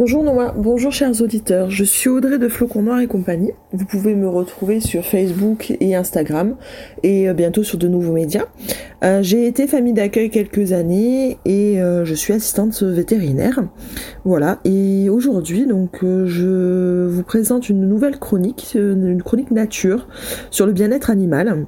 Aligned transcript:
Bonjour 0.00 0.24
Noah, 0.24 0.54
bonjour 0.56 0.92
chers 0.92 1.20
auditeurs, 1.20 1.68
je 1.68 1.84
suis 1.84 2.08
Audrey 2.08 2.38
de 2.38 2.48
Flocon 2.48 2.80
Noir 2.80 3.00
et 3.00 3.06
compagnie. 3.06 3.52
Vous 3.74 3.84
pouvez 3.84 4.14
me 4.14 4.26
retrouver 4.26 4.80
sur 4.80 5.04
Facebook 5.04 5.74
et 5.78 5.94
Instagram 5.94 6.56
et 7.02 7.28
euh, 7.28 7.34
bientôt 7.34 7.62
sur 7.62 7.76
de 7.76 7.86
nouveaux 7.86 8.14
médias. 8.14 8.46
Euh, 9.04 9.22
j'ai 9.22 9.46
été 9.46 9.66
famille 9.66 9.92
d'accueil 9.92 10.30
quelques 10.30 10.72
années 10.72 11.36
et 11.44 11.82
euh, 11.82 12.06
je 12.06 12.14
suis 12.14 12.32
assistante 12.32 12.82
vétérinaire. 12.82 13.60
Voilà, 14.24 14.60
et 14.64 15.10
aujourd'hui 15.10 15.66
donc 15.66 15.98
je 16.00 17.06
vous 17.06 17.22
présente 17.22 17.68
une 17.68 17.86
nouvelle 17.86 18.18
chronique, 18.18 18.74
une 18.74 19.22
chronique 19.22 19.50
nature 19.50 20.08
sur 20.50 20.64
le 20.64 20.72
bien-être 20.72 21.10
animal. 21.10 21.66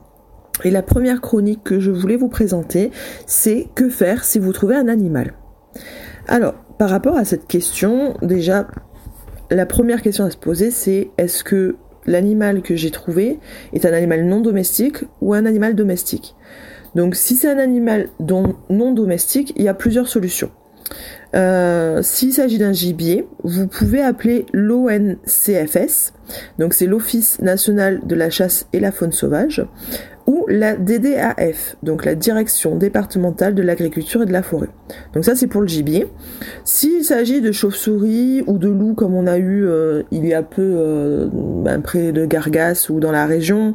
Et 0.64 0.70
la 0.70 0.80
première 0.80 1.20
chronique 1.20 1.64
que 1.64 1.80
je 1.80 1.90
voulais 1.90 2.16
vous 2.16 2.28
présenter, 2.28 2.92
c'est 3.26 3.68
que 3.74 3.90
faire 3.90 4.24
si 4.24 4.38
vous 4.38 4.54
trouvez 4.54 4.76
un 4.76 4.88
animal. 4.88 5.34
Alors, 6.28 6.54
par 6.78 6.90
rapport 6.90 7.16
à 7.16 7.24
cette 7.24 7.46
question, 7.46 8.14
déjà, 8.22 8.68
la 9.50 9.66
première 9.66 10.02
question 10.02 10.24
à 10.24 10.30
se 10.30 10.36
poser, 10.36 10.70
c'est 10.70 11.10
est-ce 11.18 11.44
que 11.44 11.76
l'animal 12.06 12.62
que 12.62 12.74
j'ai 12.74 12.90
trouvé 12.90 13.38
est 13.72 13.84
un 13.84 13.92
animal 13.92 14.24
non 14.24 14.40
domestique 14.40 15.04
ou 15.20 15.34
un 15.34 15.46
animal 15.46 15.74
domestique? 15.74 16.34
Donc, 16.94 17.16
si 17.16 17.36
c'est 17.36 17.48
un 17.48 17.58
animal 17.58 18.08
non 18.20 18.92
domestique, 18.92 19.52
il 19.56 19.64
y 19.64 19.68
a 19.68 19.74
plusieurs 19.74 20.08
solutions. 20.08 20.50
Euh, 21.34 22.02
s'il 22.02 22.32
s'agit 22.32 22.58
d'un 22.58 22.72
gibier, 22.72 23.26
vous 23.42 23.66
pouvez 23.66 24.02
appeler 24.02 24.44
l'ONCFS, 24.52 26.12
donc 26.58 26.74
c'est 26.74 26.86
l'Office 26.86 27.40
national 27.40 28.00
de 28.06 28.14
la 28.14 28.28
chasse 28.28 28.66
et 28.72 28.80
la 28.80 28.92
faune 28.92 29.12
sauvage, 29.12 29.64
ou 30.26 30.46
la 30.48 30.76
DDAF, 30.76 31.76
donc 31.82 32.04
la 32.04 32.14
Direction 32.14 32.76
départementale 32.76 33.54
de 33.54 33.62
l'agriculture 33.62 34.22
et 34.22 34.26
de 34.26 34.32
la 34.32 34.42
forêt. 34.42 34.68
Donc 35.14 35.24
ça 35.24 35.34
c'est 35.34 35.46
pour 35.46 35.60
le 35.60 35.66
gibier. 35.66 36.06
S'il 36.64 37.04
s'agit 37.04 37.40
de 37.40 37.52
chauves-souris 37.52 38.42
ou 38.46 38.58
de 38.58 38.68
loups 38.68 38.94
comme 38.94 39.14
on 39.14 39.26
a 39.26 39.38
eu 39.38 39.66
euh, 39.66 40.02
il 40.10 40.26
y 40.26 40.34
a 40.34 40.42
peu 40.42 40.62
euh, 40.62 41.28
ben, 41.32 41.80
près 41.80 42.12
de 42.12 42.26
Gargas 42.26 42.86
ou 42.90 43.00
dans 43.00 43.12
la 43.12 43.26
région, 43.26 43.74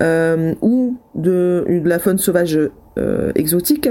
ou 0.00 0.96
de, 1.14 1.64
de, 1.68 1.88
la 1.88 1.98
faune 1.98 2.18
sauvage 2.18 2.58
exotique, 3.34 3.88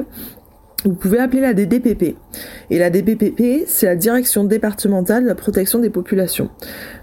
vous 0.85 0.93
pouvez 0.93 1.19
appeler 1.19 1.41
la 1.41 1.53
DDPP. 1.53 2.15
Et 2.69 2.79
la 2.79 2.89
DDPP, 2.89 3.65
c'est 3.67 3.87
la 3.87 3.95
Direction 3.95 4.43
départementale 4.43 5.23
de 5.23 5.27
la 5.27 5.35
protection 5.35 5.79
des 5.79 5.89
populations. 5.89 6.49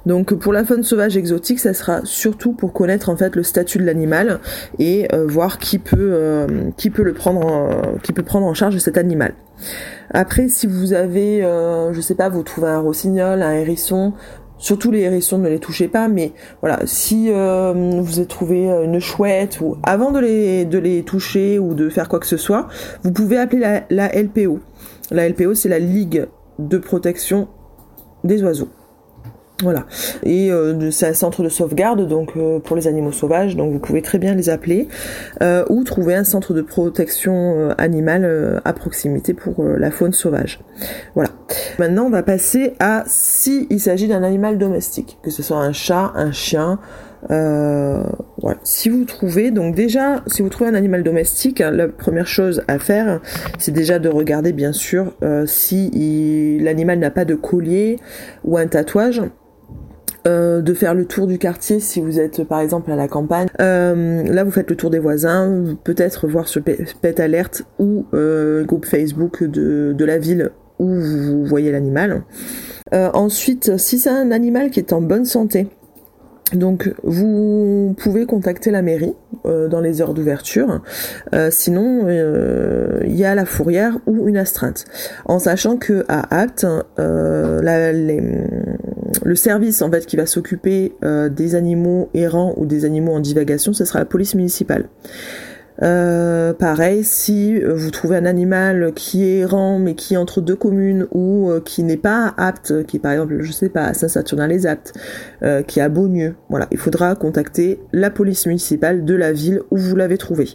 Donc 0.06 0.34
pour 0.34 0.52
la 0.52 0.64
faune 0.64 0.82
sauvage 0.82 1.16
exotique, 1.16 1.58
ça 1.58 1.74
sera 1.74 2.00
surtout 2.04 2.52
pour 2.52 2.72
connaître 2.72 3.08
en 3.08 3.16
fait 3.16 3.36
le 3.36 3.42
statut 3.42 3.78
de 3.78 3.84
l'animal 3.84 4.40
et 4.78 5.08
euh, 5.12 5.26
voir 5.26 5.58
qui 5.58 5.78
peut 5.78 5.96
euh, 5.98 6.46
qui 6.76 6.90
peut 6.90 7.02
le 7.02 7.12
prendre 7.12 7.44
en, 7.44 7.98
qui 8.02 8.12
peut 8.12 8.22
prendre 8.22 8.46
en 8.46 8.54
charge 8.54 8.78
cet 8.78 8.96
animal. 8.96 9.34
Après, 10.14 10.48
si 10.48 10.66
vous 10.66 10.92
avez, 10.92 11.42
euh, 11.42 11.92
je 11.92 12.00
sais 12.00 12.14
pas, 12.14 12.28
vous 12.28 12.42
trouvez 12.42 12.68
un 12.68 12.80
rossignol, 12.80 13.42
un 13.42 13.52
hérisson, 13.52 14.12
Surtout 14.62 14.92
les 14.92 15.00
hérissons, 15.00 15.38
ne 15.38 15.48
les 15.48 15.58
touchez 15.58 15.88
pas, 15.88 16.06
mais 16.06 16.30
voilà, 16.60 16.78
si 16.84 17.30
euh, 17.30 17.72
vous 18.00 18.20
avez 18.20 18.28
trouvé 18.28 18.68
une 18.68 19.00
chouette 19.00 19.60
ou 19.60 19.76
avant 19.82 20.12
de 20.12 20.20
les, 20.20 20.64
de 20.64 20.78
les 20.78 21.02
toucher 21.02 21.58
ou 21.58 21.74
de 21.74 21.88
faire 21.88 22.08
quoi 22.08 22.20
que 22.20 22.28
ce 22.28 22.36
soit, 22.36 22.68
vous 23.02 23.10
pouvez 23.10 23.38
appeler 23.38 23.80
la 23.90 24.08
LPO. 24.08 24.60
La 25.10 25.28
LPO, 25.28 25.54
c'est 25.54 25.68
la 25.68 25.80
Ligue 25.80 26.28
de 26.60 26.78
protection 26.78 27.48
des 28.22 28.44
oiseaux. 28.44 28.68
Voilà. 29.62 29.86
Et 30.24 30.50
euh, 30.50 30.90
c'est 30.90 31.06
un 31.06 31.14
centre 31.14 31.42
de 31.44 31.48
sauvegarde 31.48 32.08
donc 32.08 32.32
euh, 32.36 32.58
pour 32.58 32.74
les 32.74 32.88
animaux 32.88 33.12
sauvages, 33.12 33.56
donc 33.56 33.72
vous 33.72 33.78
pouvez 33.78 34.02
très 34.02 34.18
bien 34.18 34.34
les 34.34 34.50
appeler 34.50 34.88
euh, 35.40 35.64
ou 35.70 35.84
trouver 35.84 36.16
un 36.16 36.24
centre 36.24 36.52
de 36.52 36.62
protection 36.62 37.70
animale 37.78 38.60
à 38.64 38.72
proximité 38.72 39.34
pour 39.34 39.62
la 39.64 39.90
faune 39.90 40.12
sauvage. 40.12 40.60
Voilà. 41.14 41.30
Maintenant, 41.78 42.06
on 42.06 42.10
va 42.10 42.22
passer 42.22 42.74
à 42.80 43.04
si 43.06 43.68
s'agit 43.78 44.08
d'un 44.08 44.22
animal 44.22 44.58
domestique, 44.58 45.18
que 45.22 45.30
ce 45.30 45.42
soit 45.42 45.58
un 45.58 45.72
chat, 45.72 46.12
un 46.14 46.32
chien. 46.32 46.78
voilà. 47.28 48.58
Si 48.64 48.88
vous 48.88 49.04
trouvez, 49.04 49.50
donc 49.50 49.74
déjà, 49.74 50.22
si 50.26 50.42
vous 50.42 50.48
trouvez 50.48 50.70
un 50.70 50.74
animal 50.74 51.02
domestique, 51.02 51.60
la 51.60 51.88
première 51.88 52.26
chose 52.26 52.62
à 52.68 52.78
faire, 52.78 53.20
c'est 53.58 53.72
déjà 53.72 53.98
de 53.98 54.08
regarder 54.08 54.52
bien 54.52 54.72
sûr 54.72 55.12
si 55.46 56.58
l'animal 56.60 56.98
n'a 56.98 57.10
pas 57.10 57.24
de 57.24 57.34
collier 57.34 57.98
ou 58.44 58.56
un 58.56 58.66
tatouage. 58.66 59.22
Euh, 60.24 60.60
de 60.60 60.72
faire 60.72 60.94
le 60.94 61.04
tour 61.04 61.26
du 61.26 61.36
quartier 61.36 61.80
si 61.80 62.00
vous 62.00 62.20
êtes 62.20 62.44
par 62.44 62.60
exemple 62.60 62.92
à 62.92 62.96
la 62.96 63.08
campagne. 63.08 63.48
Euh, 63.60 64.22
là, 64.22 64.44
vous 64.44 64.52
faites 64.52 64.70
le 64.70 64.76
tour 64.76 64.88
des 64.88 65.00
voisins, 65.00 65.76
peut-être 65.82 66.28
voir 66.28 66.46
sur 66.46 66.62
Pet 66.62 67.18
Alert 67.18 67.64
ou 67.80 68.06
euh, 68.14 68.62
groupe 68.64 68.86
Facebook 68.86 69.42
de, 69.42 69.92
de 69.92 70.04
la 70.04 70.18
ville 70.18 70.50
où 70.78 70.86
vous 70.86 71.44
voyez 71.44 71.72
l'animal. 71.72 72.22
Ensuite, 72.92 73.78
si 73.78 73.98
c'est 73.98 74.10
un 74.10 74.30
animal 74.30 74.70
qui 74.70 74.78
est 74.78 74.92
en 74.92 75.00
bonne 75.00 75.24
santé, 75.24 75.66
donc 76.52 76.92
vous 77.02 77.94
pouvez 77.96 78.26
contacter 78.26 78.70
la 78.70 78.82
mairie 78.82 79.14
dans 79.44 79.80
les 79.80 80.02
heures 80.02 80.12
d'ouverture. 80.12 80.82
Sinon, 81.50 82.06
il 83.02 83.16
y 83.16 83.24
a 83.24 83.34
la 83.34 83.46
fourrière 83.46 83.96
ou 84.06 84.28
une 84.28 84.36
astreinte. 84.36 84.84
En 85.24 85.38
sachant 85.38 85.78
que 85.78 86.04
à 86.08 86.42
Apt, 86.42 86.66
le 89.24 89.34
service 89.34 89.82
en 89.82 89.90
fait 89.90 90.06
qui 90.06 90.16
va 90.16 90.26
s'occuper 90.26 90.92
des 91.02 91.54
animaux 91.54 92.08
errants 92.14 92.54
ou 92.56 92.66
des 92.66 92.84
animaux 92.84 93.12
en 93.12 93.20
divagation, 93.20 93.72
ce 93.72 93.84
sera 93.84 94.00
la 94.00 94.04
police 94.04 94.34
municipale. 94.34 94.88
Euh, 95.82 96.52
pareil, 96.52 97.02
si 97.02 97.60
euh, 97.60 97.74
vous 97.74 97.90
trouvez 97.90 98.16
un 98.16 98.26
animal 98.26 98.92
qui 98.94 99.24
est 99.24 99.38
errant 99.38 99.78
mais 99.78 99.94
qui 99.94 100.14
est 100.14 100.16
entre 100.18 100.40
deux 100.40 100.54
communes 100.54 101.06
ou 101.12 101.50
euh, 101.50 101.60
qui 101.60 101.82
n'est 101.82 101.96
pas 101.96 102.34
apte, 102.36 102.84
qui 102.86 102.98
par 102.98 103.12
exemple, 103.12 103.38
je 103.40 103.52
sais 103.52 103.68
pas, 103.68 103.84
à 103.84 103.94
Saint-Saturnin-les-Aptes, 103.94 104.92
qui 105.66 105.80
est 105.80 105.82
à 105.82 105.88
Beaunieu, 105.88 106.36
voilà, 106.48 106.68
il 106.70 106.78
faudra 106.78 107.14
contacter 107.16 107.80
la 107.92 108.10
police 108.10 108.46
municipale 108.46 109.04
de 109.04 109.14
la 109.14 109.32
ville 109.32 109.62
où 109.70 109.76
vous 109.76 109.96
l'avez 109.96 110.18
trouvé 110.18 110.48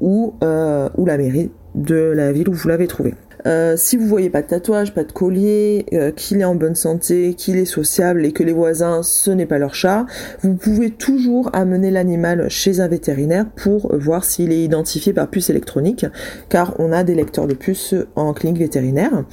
ou, 0.00 0.34
ou 0.40 1.06
la 1.06 1.18
mairie 1.18 1.50
de 1.74 1.94
la 1.94 2.32
ville 2.32 2.48
où 2.48 2.52
vous 2.52 2.68
l'avez 2.68 2.86
trouvé. 2.86 3.14
Euh, 3.46 3.74
si 3.76 3.96
vous 3.96 4.06
voyez 4.06 4.30
pas 4.30 4.40
de 4.40 4.46
tatouage, 4.46 4.94
pas 4.94 5.04
de 5.04 5.12
collier, 5.12 5.84
euh, 5.92 6.10
qu'il 6.12 6.40
est 6.40 6.44
en 6.44 6.54
bonne 6.54 6.74
santé, 6.74 7.34
qu'il 7.34 7.56
est 7.58 7.66
sociable 7.66 8.24
et 8.24 8.32
que 8.32 8.42
les 8.42 8.52
voisins 8.52 9.02
ce 9.02 9.30
n'est 9.30 9.46
pas 9.46 9.58
leur 9.58 9.74
chat, 9.74 10.06
vous 10.40 10.54
pouvez 10.54 10.90
toujours 10.90 11.50
amener 11.52 11.90
l'animal 11.90 12.48
chez 12.48 12.80
un 12.80 12.88
vétérinaire 12.88 13.46
pour 13.54 13.94
voir 13.96 14.24
s'il 14.24 14.52
est 14.52 14.62
identifié 14.62 15.12
par 15.12 15.28
puce 15.28 15.50
électronique, 15.50 16.06
car 16.48 16.74
on 16.78 16.90
a 16.90 17.04
des 17.04 17.14
lecteurs 17.14 17.46
de 17.46 17.54
puces 17.54 17.94
en 18.16 18.32
clinique 18.32 18.58
vétérinaire. 18.58 19.24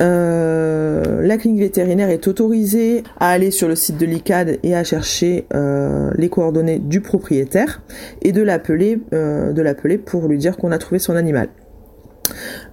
Euh, 0.00 1.20
la 1.22 1.36
clinique 1.36 1.60
vétérinaire 1.60 2.08
est 2.08 2.26
autorisée 2.28 3.02
à 3.18 3.30
aller 3.30 3.50
sur 3.50 3.68
le 3.68 3.74
site 3.74 3.98
de 3.98 4.06
l'ICAD 4.06 4.58
et 4.62 4.74
à 4.74 4.84
chercher 4.84 5.46
les 6.16 6.28
coordonnées 6.28 6.78
du 6.78 7.00
propriétaire 7.00 7.82
et 8.22 8.32
de 8.32 8.42
l'appeler, 8.42 8.98
de 9.12 9.62
l'appeler 9.62 9.98
pour 9.98 10.28
lui 10.28 10.38
dire 10.38 10.56
qu'on 10.56 10.72
a 10.72 10.78
trouvé 10.78 10.98
son 10.98 11.16
animal. 11.16 11.48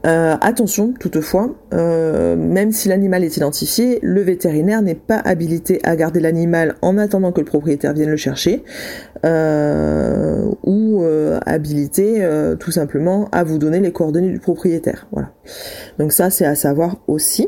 Euh, 0.06 0.36
attention, 0.42 0.94
toutefois, 1.00 1.56
euh, 1.74 2.36
même 2.36 2.72
si 2.72 2.88
l'animal 2.88 3.24
est 3.24 3.36
identifié, 3.36 4.00
le 4.02 4.22
vétérinaire 4.22 4.82
n'est 4.82 4.96
pas 4.96 5.18
habilité 5.18 5.80
à 5.84 5.96
garder 5.96 6.20
l'animal 6.20 6.76
en 6.82 6.98
attendant 6.98 7.32
que 7.32 7.42
le 7.42 7.46
propriétaire 7.46 7.94
vienne 7.94 8.10
le 8.10 8.18
chercher, 8.18 8.64
euh, 9.26 10.46
ou 10.64 11.04
habilité 11.46 12.28
tout 12.60 12.72
simplement 12.72 13.30
à 13.32 13.44
vous 13.44 13.58
donner 13.58 13.80
les 13.80 13.92
coordonnées 13.92 14.30
du 14.30 14.40
propriétaire. 14.40 15.08
Voilà. 15.12 15.32
Donc 16.00 16.12
ça, 16.12 16.30
c'est 16.30 16.46
à 16.46 16.56
savoir 16.56 16.98
aussi. 17.08 17.48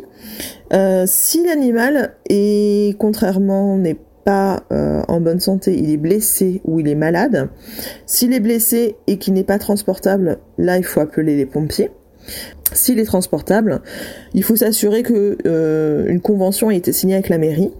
si 1.05 1.45
l'animal 1.45 2.13
est 2.29 2.97
contrairement 2.97 3.77
n'est 3.77 3.97
pas 4.23 4.63
en 4.69 5.19
bonne 5.19 5.39
santé, 5.39 5.77
il 5.77 5.89
est 5.89 5.97
blessé 5.97 6.61
ou 6.63 6.79
il 6.79 6.87
est 6.87 6.95
malade. 6.95 7.49
S'il 8.05 8.33
est 8.33 8.39
blessé 8.39 8.95
et 9.07 9.17
qu'il 9.17 9.33
n'est 9.33 9.43
pas 9.43 9.59
transportable, 9.59 10.39
là 10.57 10.77
il 10.77 10.83
faut 10.83 11.01
appeler 11.01 11.35
les 11.35 11.45
pompiers. 11.45 11.91
S'il 12.71 12.99
est 12.99 13.05
transportable, 13.05 13.81
il 14.33 14.43
faut 14.43 14.55
s'assurer 14.55 15.03
que 15.03 15.37
euh, 15.45 16.07
une 16.07 16.21
convention 16.21 16.69
a 16.69 16.75
été 16.75 16.91
signée 16.91 17.15
avec 17.15 17.29
la 17.29 17.37
mairie 17.37 17.71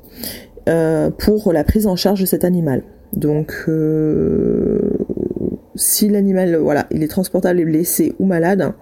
euh, 0.67 1.09
pour 1.11 1.53
la 1.53 1.63
prise 1.63 1.85
en 1.87 1.95
charge 1.95 2.21
de 2.21 2.25
cet 2.25 2.43
animal. 2.43 2.83
Donc, 3.13 3.53
euh, 3.67 4.79
si 5.75 6.09
l'animal, 6.09 6.55
voilà, 6.55 6.87
il 6.91 7.03
est 7.03 7.07
transportable, 7.07 7.59
est 7.59 7.65
blessé 7.65 8.13
ou 8.19 8.25
malade, 8.25 8.73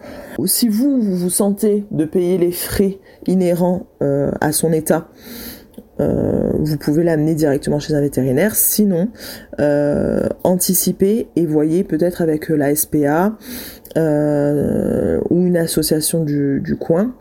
si 0.45 0.67
vous 0.67 1.01
vous, 1.01 1.15
vous 1.15 1.29
sentez 1.29 1.83
de 1.91 2.05
payer 2.05 2.37
les 2.37 2.51
frais 2.51 2.99
inhérents 3.27 3.85
à 3.99 4.51
son 4.51 4.73
état, 4.73 5.09
vous 5.99 6.77
pouvez 6.77 7.03
l'amener 7.03 7.33
directement 7.35 7.79
chez 7.79 7.93
un 7.93 8.01
vétérinaire. 8.01 8.55
Sinon, 8.55 9.09
anticipez 10.43 11.27
et 11.35 11.45
voyez 11.45 11.83
peut-être 11.83 12.21
avec 12.21 12.49
la 12.49 12.75
SPA 12.75 13.33
euh, 13.97 15.19
ou 15.31 15.47
une 15.47 15.57
association 15.57 16.23
du, 16.23 16.77
coin 16.79 17.15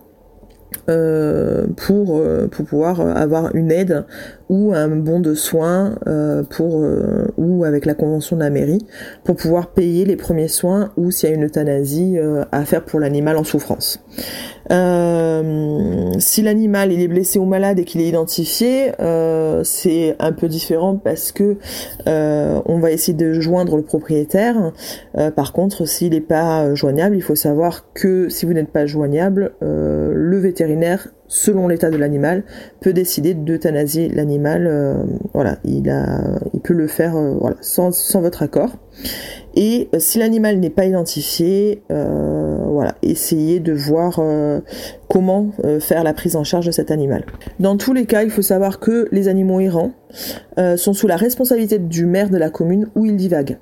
euh, 0.90 1.66
pour, 1.74 2.18
euh, 2.18 2.48
pour 2.48 2.66
pouvoir 2.66 3.00
avoir 3.00 3.54
une 3.54 3.70
aide 3.72 4.04
ou 4.48 4.72
un 4.74 4.88
bon 4.88 5.20
de 5.20 5.34
soins 5.34 5.94
pour 6.50 6.84
ou 7.36 7.64
avec 7.64 7.86
la 7.86 7.94
convention 7.94 8.36
de 8.36 8.42
la 8.42 8.50
mairie 8.50 8.84
pour 9.24 9.36
pouvoir 9.36 9.68
payer 9.68 10.04
les 10.04 10.16
premiers 10.16 10.48
soins 10.48 10.92
ou 10.96 11.10
s'il 11.10 11.28
y 11.28 11.32
a 11.32 11.34
une 11.34 11.44
euthanasie 11.44 12.16
à 12.52 12.64
faire 12.64 12.84
pour 12.84 13.00
l'animal 13.00 13.36
en 13.36 13.44
souffrance. 13.44 14.00
Euh, 14.72 16.12
si 16.18 16.42
l'animal 16.42 16.92
il 16.92 17.00
est 17.00 17.08
blessé 17.08 17.38
ou 17.38 17.44
malade 17.44 17.78
et 17.78 17.84
qu'il 17.84 18.00
est 18.00 18.08
identifié, 18.08 18.92
euh, 19.00 19.62
c'est 19.64 20.16
un 20.18 20.32
peu 20.32 20.48
différent 20.48 20.96
parce 20.96 21.32
que 21.32 21.56
euh, 22.08 22.60
on 22.66 22.78
va 22.78 22.90
essayer 22.90 23.16
de 23.16 23.32
joindre 23.34 23.76
le 23.76 23.82
propriétaire. 23.82 24.72
par 25.34 25.52
contre, 25.52 25.86
s'il 25.86 26.10
n'est 26.10 26.20
pas 26.20 26.74
joignable, 26.74 27.16
il 27.16 27.22
faut 27.22 27.34
savoir 27.34 27.86
que 27.94 28.28
si 28.28 28.46
vous 28.46 28.52
n'êtes 28.52 28.70
pas 28.70 28.86
joignable, 28.86 29.52
le 29.60 30.38
vétérinaire 30.38 31.08
selon 31.28 31.68
l'état 31.68 31.90
de 31.90 31.96
l'animal, 31.96 32.44
peut 32.80 32.92
décider 32.92 33.34
d'euthanasier 33.34 34.08
l'animal. 34.08 35.04
voilà, 35.34 35.58
il, 35.64 35.90
a, 35.90 36.20
il 36.54 36.60
peut 36.60 36.74
le 36.74 36.86
faire 36.86 37.12
voilà, 37.40 37.56
sans, 37.60 37.92
sans, 37.92 38.20
votre 38.20 38.42
accord. 38.42 38.76
Et 39.54 39.88
si 39.98 40.18
l'animal 40.18 40.58
n'est 40.58 40.70
pas 40.70 40.84
identifié, 40.84 41.82
voilà, 42.76 42.94
essayez 43.00 43.58
de 43.58 43.72
voir 43.72 44.18
euh, 44.18 44.60
comment 45.08 45.50
euh, 45.64 45.80
faire 45.80 46.04
la 46.04 46.12
prise 46.12 46.36
en 46.36 46.44
charge 46.44 46.66
de 46.66 46.72
cet 46.72 46.90
animal. 46.90 47.24
Dans 47.58 47.78
tous 47.78 47.94
les 47.94 48.04
cas, 48.04 48.22
il 48.22 48.28
faut 48.28 48.42
savoir 48.42 48.80
que 48.80 49.08
les 49.12 49.28
animaux 49.28 49.60
errants 49.60 49.92
euh, 50.58 50.76
sont 50.76 50.92
sous 50.92 51.06
la 51.06 51.16
responsabilité 51.16 51.78
du 51.78 52.04
maire 52.04 52.28
de 52.28 52.36
la 52.36 52.50
commune 52.50 52.88
où 52.94 53.06
ils 53.06 53.16
divaguent. 53.16 53.56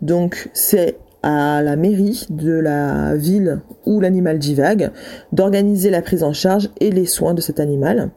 Donc 0.00 0.48
c'est 0.54 0.96
à 1.24 1.62
la 1.62 1.74
mairie 1.76 2.26
de 2.28 2.52
la 2.52 3.16
ville 3.16 3.60
où 3.86 3.98
l'animal 3.98 4.38
divague 4.38 4.90
d'organiser 5.32 5.88
la 5.88 6.02
prise 6.02 6.22
en 6.22 6.34
charge 6.34 6.68
et 6.80 6.90
les 6.90 7.06
soins 7.06 7.32
de 7.32 7.40
cet 7.40 7.60
animal. 7.60 8.10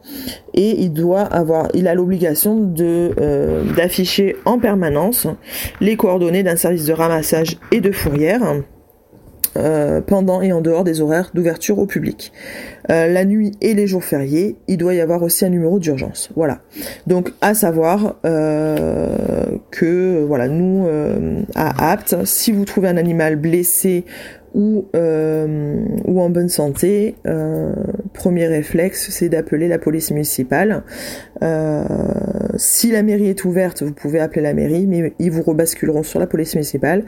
Et 0.54 0.82
il 0.82 0.92
doit 0.92 1.22
avoir 1.22 1.70
il 1.74 1.88
a 1.88 1.96
l'obligation 1.96 2.60
de 2.60 3.12
d'afficher 3.78 4.36
en 4.44 4.60
permanence 4.60 5.26
les 5.80 5.96
coordonnées 5.96 6.44
d'un 6.44 6.58
service 6.58 6.86
de 6.86 6.94
ramassage 6.94 7.58
et 7.72 7.80
de 7.80 7.92
fourrière 7.92 8.44
euh, 9.58 10.02
pendant 10.02 10.42
et 10.42 10.52
en 10.52 10.62
dehors 10.62 10.84
des 10.84 11.02
horaires 11.02 11.32
d'ouverture 11.34 11.80
au 11.80 11.86
public. 11.86 12.32
Euh, 12.92 13.08
la 13.08 13.26
nuit 13.26 13.54
et 13.62 13.74
les 13.74 13.88
jours 13.88 14.04
fériés, 14.04 14.56
il 14.68 14.78
doit 14.78 14.94
y 14.94 15.02
avoir 15.02 15.24
aussi 15.24 15.46
un 15.46 15.50
numéro 15.50 15.80
d'urgence. 15.80 16.30
Voilà. 16.36 16.60
Donc 17.08 17.34
à 17.42 17.54
savoir 17.54 18.16
euh, 18.26 19.46
que 19.72 20.24
voilà, 20.28 20.48
nous 20.48 20.88
à 21.56 21.92
Apt, 21.92 22.26
si 22.26 22.52
vous 22.52 22.66
trouvez 22.66 22.88
un 22.88 22.98
animal 22.98 23.36
blessé 23.36 24.06
ou, 24.54 24.86
ou 24.94 26.22
en 26.22 26.30
bonne 26.30 26.50
santé, 26.50 27.16
premier 28.14 28.48
réflexe, 28.48 29.10
c'est 29.10 29.30
d'appeler 29.30 29.68
la 29.68 29.80
police 29.80 30.12
municipale. 30.12 30.84
si 32.56 32.92
la 32.92 33.04
mairie 33.04 33.30
est 33.30 33.44
ouverte, 33.46 33.84
vous 33.84 33.94
pouvez 33.94 34.20
appeler 34.20 34.42
la 34.42 34.54
mairie, 34.54 34.88
mais 34.88 35.14
ils 35.20 35.32
vous 35.32 35.44
rebasculeront 35.44 36.04
sur 36.04 36.20
la 36.20 36.28
police 36.28 36.56
municipale 36.56 37.04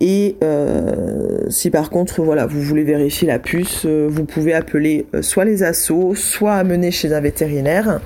et 0.00 0.36
euh, 0.44 1.38
si 1.48 1.70
par 1.70 1.90
contre, 1.90 2.22
voilà, 2.22 2.46
vous 2.46 2.60
voulez 2.60 2.84
vérifier 2.84 3.26
la 3.26 3.38
puce, 3.38 3.82
euh, 3.84 4.06
vous 4.08 4.24
pouvez 4.24 4.54
appeler 4.54 5.06
euh, 5.14 5.22
soit 5.22 5.44
les 5.44 5.62
assos, 5.64 6.14
soit 6.14 6.54
amener 6.54 6.90
chez 6.90 7.12
un 7.12 7.20
vétérinaire, 7.20 8.00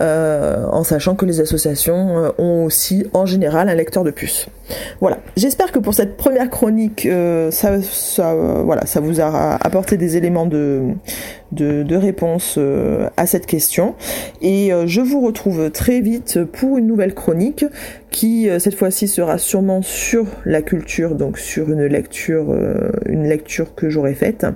en 0.00 0.84
sachant 0.84 1.14
que 1.14 1.24
les 1.24 1.40
associations 1.40 2.32
ont 2.38 2.64
aussi 2.64 3.06
en 3.12 3.26
général 3.26 3.68
un 3.68 3.74
lecteur 3.74 4.04
de 4.04 4.10
puce. 4.10 4.46
Voilà. 5.00 5.18
J'espère 5.36 5.72
que 5.72 5.78
pour 5.78 5.94
cette 5.94 6.16
première 6.16 6.50
chronique, 6.50 7.08
ça, 7.50 7.82
ça, 7.82 8.34
voilà, 8.64 8.86
ça 8.86 9.00
vous 9.00 9.20
a 9.20 9.56
apporté 9.64 9.96
des 9.96 10.16
éléments 10.16 10.46
de, 10.46 10.82
de, 11.52 11.82
de 11.82 11.96
réponse 11.96 12.58
à 13.16 13.26
cette 13.26 13.46
question. 13.46 13.94
Et 14.42 14.70
je 14.86 15.00
vous 15.00 15.20
retrouve 15.20 15.70
très 15.70 16.00
vite 16.00 16.44
pour 16.44 16.78
une 16.78 16.86
nouvelle 16.86 17.14
chronique 17.14 17.64
qui 18.14 18.48
cette 18.60 18.76
fois-ci 18.76 19.08
sera 19.08 19.38
sûrement 19.38 19.82
sur 19.82 20.26
la 20.44 20.62
culture, 20.62 21.16
donc 21.16 21.36
sur 21.36 21.72
une 21.72 21.84
lecture, 21.84 22.46
euh, 22.50 22.90
une 23.06 23.28
lecture 23.28 23.74
que 23.74 23.90
j'aurais 23.90 24.14
faite. 24.14 24.46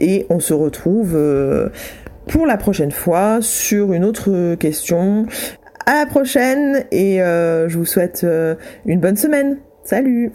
Et 0.00 0.26
on 0.28 0.40
se 0.40 0.52
retrouve 0.52 1.12
euh, 1.14 1.68
pour 2.26 2.46
la 2.46 2.56
prochaine 2.56 2.90
fois 2.90 3.38
sur 3.42 3.92
une 3.92 4.04
autre 4.04 4.56
question. 4.56 5.26
À 5.86 6.00
la 6.00 6.06
prochaine 6.06 6.84
et 6.90 7.22
euh, 7.22 7.68
je 7.68 7.78
vous 7.78 7.86
souhaite 7.86 8.26
une 8.86 8.98
bonne 8.98 9.16
semaine. 9.16 9.58
Salut 9.84 10.32